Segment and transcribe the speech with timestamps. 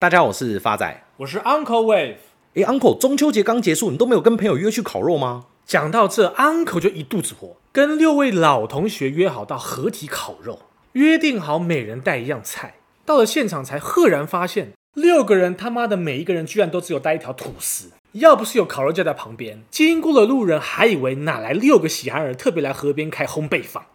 [0.00, 2.18] 大家好，我是发仔，我是 Uncle Wave。
[2.54, 5.46] 哎，Uncle，中秋节刚结束，你都没有跟朋友约去烤肉吗？
[5.66, 10.60] 讲到这，Uncle 就一肚子火，跟六位老同学约好到合体烤肉，
[10.92, 12.74] 约定好每人带一样菜。
[13.04, 17.90] 到了现场才赫然发现，六个人他妈的每一个人居然都只有带一条吐司。
[18.12, 23.86] 要不是有烤肉架在旁边，经过的路人还以为哪来六个喜憨儿特别来河边开烘焙坊。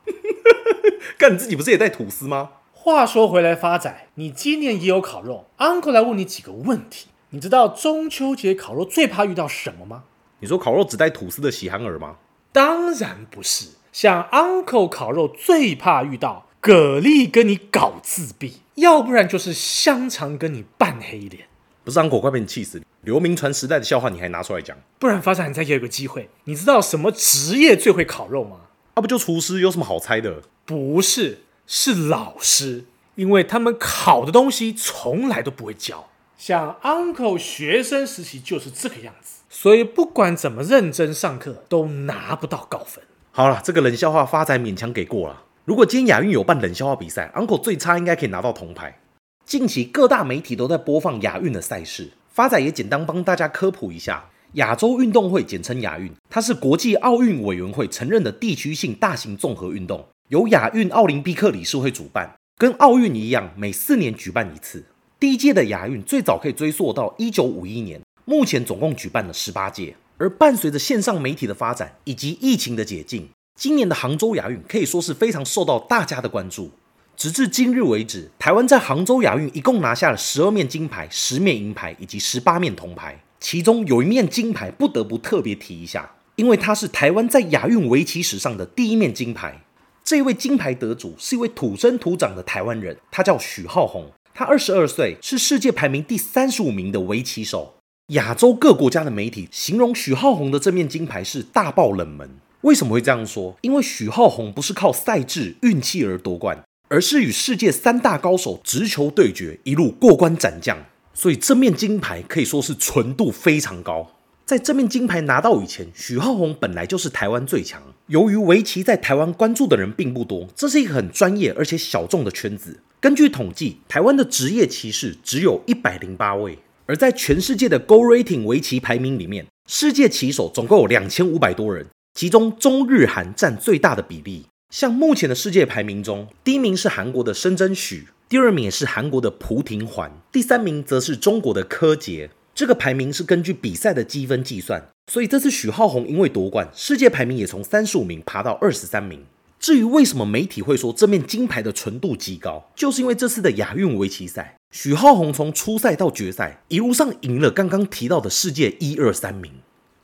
[1.17, 2.49] 干，你自己不是也带吐司吗？
[2.85, 7.07] 话说回来，发仔，你今年也有烤肉？Uncle 来问你几个问题。
[7.29, 10.03] 你知道中秋节烤肉最怕遇到什么吗？
[10.41, 12.17] 你说烤肉只带吐司的喜憨儿吗？
[12.51, 13.69] 当然不是。
[13.93, 21.45] 像 Uncle 烤肉最怕遇到蛤蜊跟你搞自闭，要不然就是香肠跟你扮黑脸。
[21.85, 22.81] 不是 Uncle 快被你气死！
[23.03, 24.75] 刘铭传时代的笑话你还拿出来讲？
[24.99, 26.29] 不然发仔你再给我个机会。
[26.43, 28.57] 你知道什么职业最会烤肉吗？
[28.95, 29.61] 啊，不就厨师？
[29.61, 30.41] 有什么好猜的？
[30.65, 31.42] 不是。
[31.65, 32.85] 是老师，
[33.15, 36.09] 因为他们考的东西从来都不会教。
[36.37, 43.03] 像 Uncle 学生时期就是这个样子，所以不管怎么认真上课，都拿不到高分。
[43.31, 45.43] 好了，这个冷笑话发仔勉强给过了。
[45.63, 48.99] 如果今天亚运有办冷笑话比赛，Uncle 最差应该可以拿到铜牌。
[49.45, 60.05] 近期各大媒体都在播放亚运的赛事，发仔也简单帮大家科普一下：亚洲运动会简称亚运，它是国际奥运委员会承认的地区性大型综合运动。
[60.29, 64.85] 由亚运奥林匹克理事会主办，跟奥运一样，每四年举办一次。
[65.19, 69.95] 第一届的亚运最早可以追溯到一九五一年，目前总共举办了十八届。
[70.17, 73.27] 而伴随着线上媒体的发展以及疫情的解禁，
[73.59, 76.71] 今年的杭州亚运可以说是非常受到大家的关注。
[77.17, 89.61] 直至今日为止，台湾在杭州亚运一共拿下了十二面金牌、十面银牌以及十八面铜牌，其中有一面金牌不得不特别提一下，因为它是台湾在亚运围棋史上的第一面金牌。
[90.03, 94.11] 这一位金牌得主是一位土生土长的台湾人，他叫许浩鸿。
[94.33, 97.75] 他二十二岁，是世界排名第三十五名的围棋手。
[98.07, 102.29] 亚洲各国家的媒体形容许浩鸿的这面金牌是大爆冷门。
[102.61, 103.55] 为什么会这样说？
[103.61, 110.77] 因为许浩鸿不是靠赛制运气而夺冠，而是与世界三大高手直球对决，一路过关斩将。
[111.13, 114.11] 所以这面金牌可以说是纯度非常高。
[114.45, 117.81] 在这面金牌拿到以前，许浩鸿本来就是台湾最强。
[118.07, 122.81] 由于围棋在台湾关注的人并不多，这是一个很专业而且小众的圈子。
[122.99, 134.45] 根据统计，台湾的职业棋士只有一百零八位，而在全世界的 GoRating 围棋排名里面，世界棋手总共有两千五百多人，其中中日韩占最大的比例。
[134.69, 142.29] 像目前的世界排名中，第一名是韩国的申真许，第二名也是韩国的朴廷桓，第三名则是中国的柯洁。
[142.55, 149.23] 这个排名是根据比赛的积分计算，所以这次许浩宏因为夺冠，世界排名也从三十五名爬到二十三名。
[149.59, 159.51] 至于为什么媒体会说这面金牌的纯度极高，就是因为这次的亚运围棋赛，许浩宏从初赛到决赛一路上赢了刚刚提到的世界一二三名。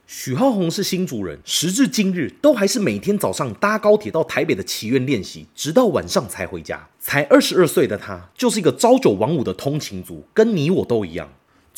[0.07, 6.89] 许浩宏是新竹人，时至今日都还是每天早上搭高铁到台北的棋院练习，直到晚上才回家。
[6.99, 11.29] 才二十二岁的他，就是一个朝九晚五的通勤族，跟你我都一样。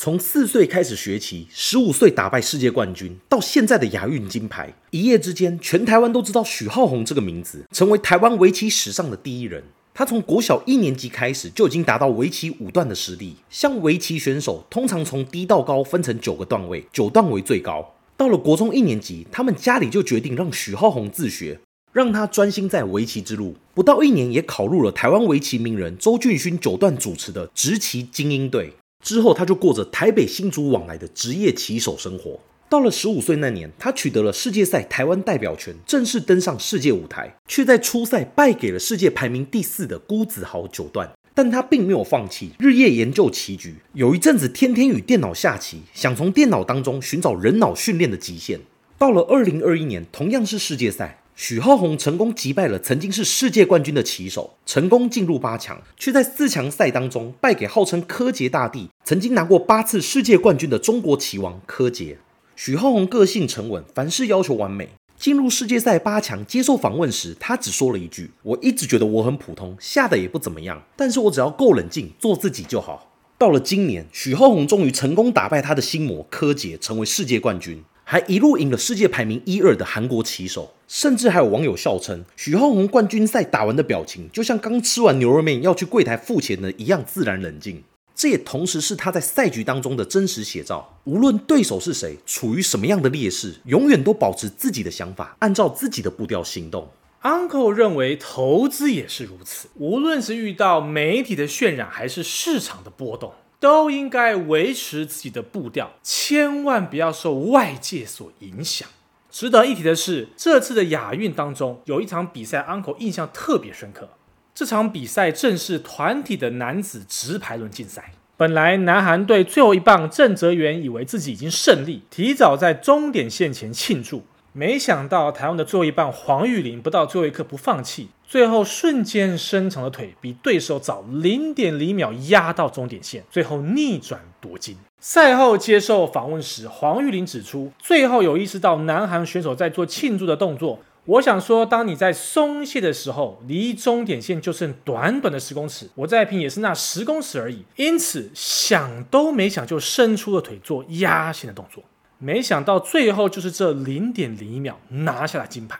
[0.04, 9.62] 从四岁开始学棋，十五岁打败世界冠军，到现在的亚运金牌，一夜之间，全台湾都知道许浩鸿这个名字，成为台湾围棋史上的第一人。
[9.94, 13.36] 他从国小一年级开始就已经达到围棋五段的实力。
[13.48, 17.94] 像围棋选手，通常从低到高分成九个段位，九段为最高。
[18.16, 21.60] 到了国中一年级，他们家里就决定让许浩鸿自学，
[21.92, 23.54] 让他专心在围棋之路。
[23.72, 28.72] 不到一年，也考入了台湾围棋名人周俊勋九段主持的职棋精英队。
[29.02, 32.38] 之后，他就过着台北新竹往来的职业棋手生活。
[32.68, 41.10] 到了十五岁那年，他取得了世界赛台湾代表权，正式登上世界舞台，却在初赛败给了世界排名第四的辜子豪九段。
[41.34, 48.60] 但他并没有放弃，日夜研究棋局，有一阵子天天与电脑下棋，想从电脑当中寻找人脑训练的极限。
[48.98, 51.21] 到了二零二一年，同样是世界赛。
[51.44, 62.16] 许浩鸿成功击败了曾经是世界冠军的棋手，成功进入八强，却在四强赛当中败给号称柯洁大帝、曾经拿过八次世界冠军的中国棋王柯洁。
[62.54, 64.90] 许浩鸿个性沉稳，凡事要求完美。
[65.18, 77.82] 进入世界赛八强接受访问时，他只说了一句：“我一直觉得我很普通，下的也不怎么样，但是我只要够冷静，做自己就好。”到了今年，许浩鸿终于成功打败他的心魔柯洁，成为世界冠军。
[78.12, 87.82] 还一路赢了世界排名一二的韩国棋手，甚至还有网友笑称许浩鸿冠军赛打完的表情，就像刚吃完牛肉面要去柜台付钱的一样自然冷静。
[88.14, 90.98] 这也同时是他在赛局当中的真实写照。
[91.04, 96.90] 无论对手是谁，处于什么样的劣势，永远都保持自己的想法，按照自己的步调行动。
[97.22, 103.32] Uncle 认为投资也是如此，无论是遇到媒体的渲染，还是市场的波动。
[103.62, 108.88] 都应该维持自己的步调，千万不要受外界所影响。
[109.30, 114.08] 值得一提的是，这次的亚运当中有一场比赛，Uncle 印象特别深刻。
[114.52, 118.10] 这场比赛正是团体的男子直排轮竞赛。
[118.36, 124.24] 本来南韩队最后一棒郑哲元以为自己已经胜利，提早在终点线前庆祝。
[124.52, 134.76] 没想到台湾的最后一棒黄玉玲不到最后一刻不放弃，最后瞬间伸长的腿比对手早零点零秒压到终点线，最后逆转夺金。
[135.00, 140.78] 赛后接受访问时，黄玉玲指出，最后有意识到南韩选手在做庆祝的动作。
[141.06, 147.64] 我想说，当你在松懈的时候，离终点线就剩短短的十公尺，我在拼也是那十公尺而已。
[147.74, 151.82] 因此想都没想就伸出了腿做压线的动作，
[152.22, 155.76] 没想到最后就是这零点零一秒拿下了金牌。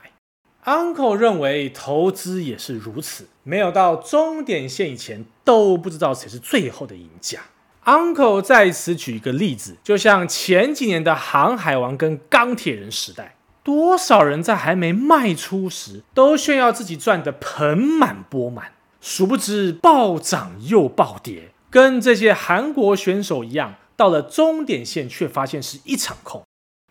[0.65, 7.39] Uncle 认为投资也是如此，没有到终点线以前都不知道谁是最后的赢家。
[7.85, 13.35] Uncle 在此举一个例子，就像前几年的航海王跟钢铁人时代。
[13.63, 26.41] 多少人在还没卖出时都炫耀自己赚得盆满钵满，殊不知暴涨又暴跌，跟这些韩国选手一样，到了终点线却发现是一场空。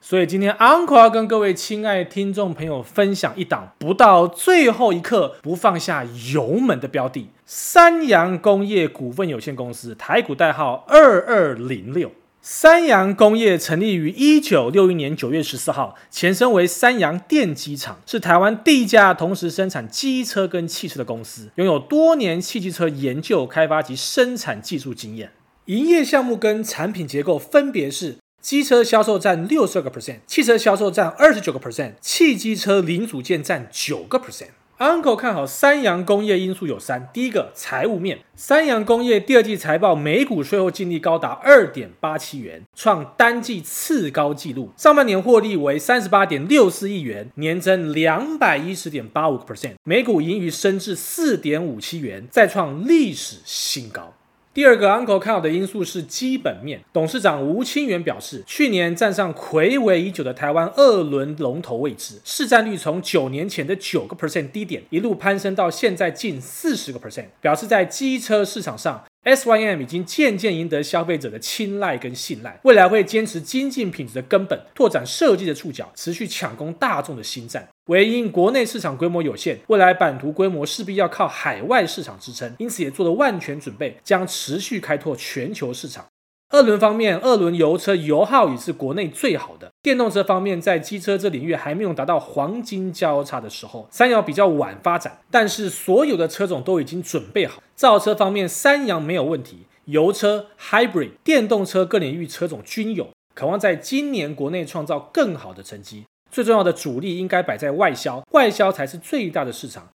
[0.04, 6.04] 所以今天 Uncle 要跟各位亲爱听众朋友分享一档不到最后一刻不放下
[6.34, 12.10] 油门的标的——三洋工业股份有限公司，台股代号二二零六。
[12.44, 25.30] 三洋工业成立于一九六一年九月十四号，前身为三洋电机厂，是台湾第一家同时生产机车跟汽车的公司，拥有多年汽机车研究、开发及生产技术经验。
[25.66, 34.48] 营业项目跟产品结构分别是：机车销售占六十个 percent，汽车销售占二十九个 percent，汽机车零组件占九个 percent。
[34.78, 54.12] Uncle 看好三阳工业因素有三：第一个，财务面，三阳工业第二季财报每股税后净利高达二点八七元，创单季次高纪录；上半年获利为三十八点六四亿元，年增两百一十点八五个 percent，每股盈余升至四点五七元，再创历史新高。
[54.54, 56.78] 第二个 Uncle 看好的因素是基本面。
[56.92, 69.02] 董事长吴清源表示，去年站上睽违已久的台湾二轮龙头位置，市占率从九年前的九个 percent 低点一路攀升到现在近四十个 percent，表示在机车市场上。
[69.24, 77.68] SYM 已经渐渐赢得消费者的青睐跟信赖，未来会坚持精进品质的根本，拓展设计的触角，持续抢攻大众的心战。
[77.86, 86.04] 唯因国内市场规模有限，未来版图规模势必要靠海外市场支撑，因此也做了万全准备，将持续开拓全球市场。
[86.52, 89.72] 二轮方面，二轮油车油耗也是国内最好的。
[89.82, 97.62] 电动车方面，在机车这领域还没有达到黄金交叉的时候，三阳比较晚发展，但是所有的车种都已经准备好。
[97.74, 106.04] 造车方面，三阳没有问题，油车、Hybrid、电动车各领域车种均有，渴望在今年国内创造更好的成绩。
[106.30, 109.88] 最重要的主力应该摆在外销，外销才是最大的市场。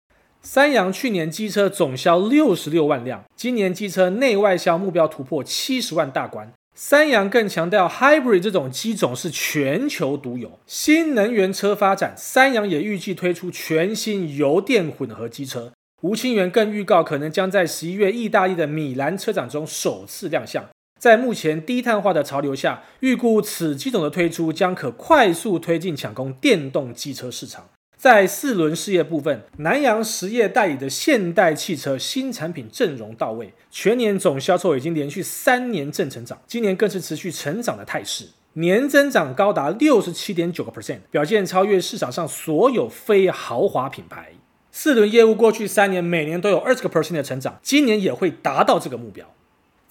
[0.48, 6.52] 三阳去年机车总销六十六万辆，今年机车内外销目标突破七十万大关。
[6.72, 10.60] 三阳更强调，Hybrid 这种机种是全球独有。
[10.64, 15.72] 新能源车发展，三阳也预计推出全新油电混合机车。
[16.02, 20.64] 吴清源更预告，可能将在十一月意大利的米兰车展中首次亮相。
[21.00, 27.68] 在目前低碳化的潮流下，预估此机种的推出将可快速推进抢攻电动机车市场。
[27.96, 44.32] 在四轮事业部分，南阳实业代理的现代汽车新产品阵容到位，全年总销售已经连续三年正成长，今年更是持续成长的态势，年增长高达六十七点九个 percent，表现超越市场上所有非豪华品牌。
[44.70, 49.26] 四轮业务过去三年每年都有二十个 percent 的成长，今年也会达到这个目标。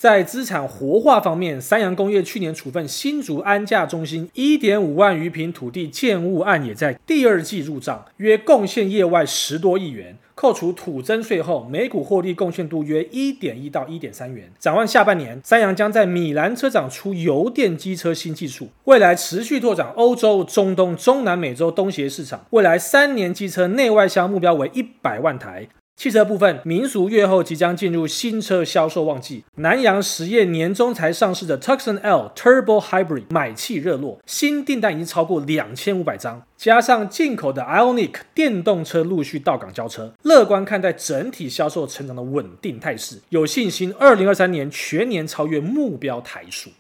[0.06, 10.16] 在资产活化方面，三洋工业去年处分新竹安驾中心一点五万余坪土地建物案，也在第二季入账，约贡献业外十多亿元。
[10.36, 14.52] 扣除土增税后，每股获利贡献度约一点一到一点三元。
[14.60, 22.46] 展望下半年，三洋将在米兰车展出油电机车新技术，未来持续拓展欧洲、中东、中南美洲、东协市场。
[22.52, 25.68] 未来三年机车内外销目标为一百万台。
[25.98, 29.46] 汽车部分，民俗月后即将进入新车销售旺季。
[29.56, 36.46] 南阳实业年中才上市的 Tucson L Turbo Hybrid 买气热络，新订单已经超过两千五百张。
[36.58, 46.72] 加上进口的 Ionic 电动车陆续到港交车，乐观看待整体销售成长的稳定态势，有信心二零二三年全年超越目标台数。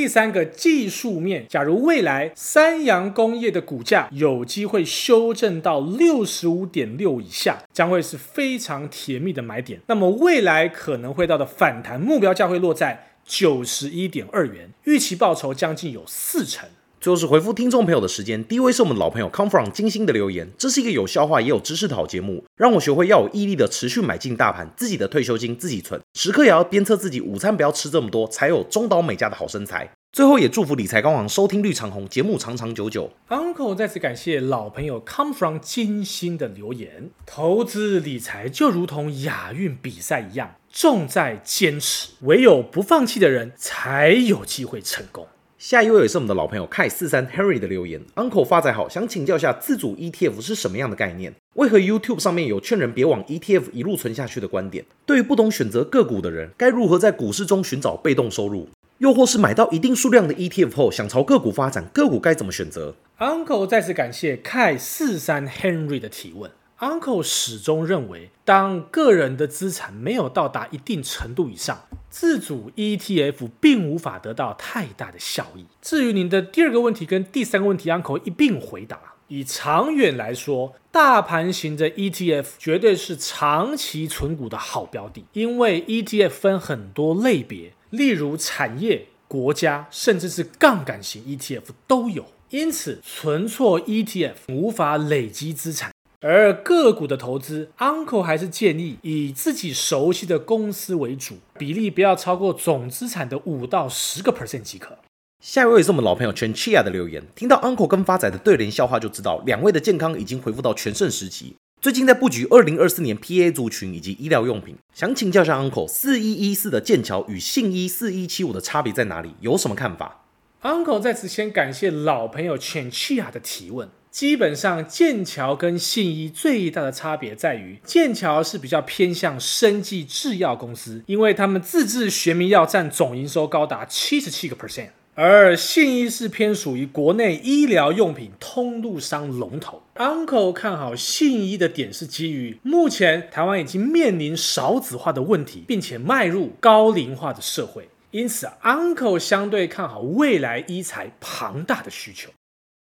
[0.00, 9.78] 第三个技术面，假如未来三洋工业的股价有机会修正到六十五点六以下，将会是非常甜蜜的买点。
[9.88, 16.66] 那么未来可能会到的反弹目标价会落在九十一点二元，预期报酬将近有四成。
[17.00, 29.90] 最后是回复听众朋友的时间，第一位是我们老朋友 Come From 金星的留言，这是一个有笑话也有知识的好节目，让我学会要有毅力的持续买进大盘，自己的退休金自己存，时刻也要鞭策自己午餐不要吃这么多，才有中岛美嘉的好身材。
[30.12, 33.10] 最后也祝福理财高昂收听率长虹，节目长长久久。
[33.30, 37.08] Uncle 再次感谢老朋友 Come From 金星的留言。
[37.24, 45.26] 投资理财就如同亚运比赛一样，重在坚持，唯有不放弃的人才有机会成功。
[45.60, 48.00] 下一位也是我们的老朋友 Kai 四三 Henry 的留言。
[48.14, 51.34] Uncle 发财好，想请教一下自主 ETF 是什么样的概念？
[51.56, 54.86] 为何 YouTube 上面有劝人别往 ETF 一路存下去的观点？
[55.04, 58.70] 对于不懂选择个股的人，该如何在股市中寻找被动收入？
[58.96, 66.50] 又或是买到一定数量的 ETF 后，想朝个股发展，个股该怎么选择？Uncle 再次感谢 Kai 四三 Henry 的提问。
[66.80, 75.66] Uncle 始终认为，当个人的资产没有到达一定程度以上，自主 ETF 并无法得到太大的效益。
[75.82, 78.98] 至于您的第二个问题跟第三个问题，Uncle 一并回答。
[79.28, 87.74] 以长远来说，大盘型的 ETF 绝对是长期存股的好标的，因为 ETF 分很多类别。
[87.90, 95.92] 例如产业、国家，甚至是杠杆型 ETF 都有，因此存错 ETF 无法累积资产。
[96.22, 104.98] 而个股的投资，Uncle 还是建议以自己熟悉的公司为主，比例不要超过总资产的五到十个 percent 即可。
[105.42, 111.56] 下一位是我们老朋友全 Chia 的留言，听到 Uncle 跟发仔的对联笑话就知道，两位的健康已经恢复到全盛时期。
[111.80, 119.34] 最近在布局二零二四年 PA 族群以及医疗用品，想请教一下 Uncle，四一一四的剑桥与信一四一七五的差别在哪里？
[119.40, 120.26] 有什么看法
[120.60, 123.88] ？Uncle 在此先感谢老朋友 Chenchia 的提问。
[124.10, 134.88] 基本上，剑桥跟信一最大的差别在于，剑桥是比较偏向生技制药公司，因为他们自制学名药占总营收高达七十七个 percent。
[135.14, 139.82] 而信一是偏属于国内医疗用品通路商龙头。
[139.96, 152.30] Uncle 看好信一的点是基于目前台湾已经面临少子化的问题，并且迈入高龄化的社会，因此 Uncle 相对看好未来医材庞大的需求。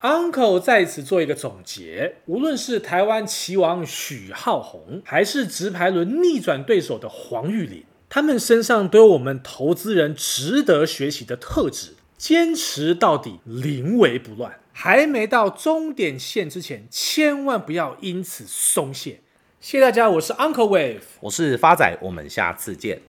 [0.01, 11.95] Uncle 在此做一个总结，无论是台湾棋王许浩鸿，还是直排轮逆转对手的黄玉霖，他们身上都有我们投资人值得学习的特质。
[12.17, 14.59] 坚持到底，临危不乱。
[14.71, 19.19] 还没到终点线之前，千万不要因此松懈。
[19.59, 23.01] 谢谢大家，我是 Uncle Wave，我是发仔，我们下次见。